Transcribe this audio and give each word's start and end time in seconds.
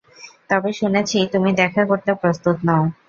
তবে 0.49 0.69
শুনেছি 0.73 1.17
তুমি 1.33 1.49
দেখা 1.61 1.81
করতে 1.85 2.11
প্রস্তুত 2.21 2.57
নও। 2.67 2.83